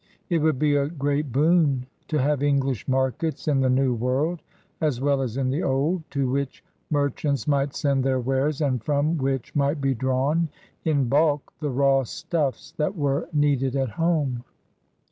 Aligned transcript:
It 0.29 0.39
would 0.39 0.57
be 0.57 0.75
a 0.75 0.87
great 0.87 1.31
boon 1.31 1.85
to 2.07 2.17
have 2.17 2.41
English 2.41 2.87
markets 2.87 3.47
in 3.47 3.59
the 3.61 3.69
New 3.69 3.93
World, 3.93 4.41
as 4.81 4.99
well 4.99 5.21
as 5.21 5.37
in 5.37 5.51
the 5.51 5.61
Old, 5.61 6.01
to 6.09 6.27
which 6.27 6.63
merchants 6.89 7.47
might 7.47 7.75
send 7.75 8.03
their 8.03 8.19
wares 8.19 8.61
and 8.61 8.83
from 8.83 9.19
which 9.19 9.55
might 9.55 9.79
be 9.79 9.93
drawn 9.93 10.49
in 10.83 11.07
bulk 11.07 11.53
the 11.59 11.69
raw 11.69 12.01
stuffs 12.01 12.71
that 12.77 12.95
were 12.95 13.29
needed 13.31 13.75
at 13.75 13.89
home. 13.89 14.43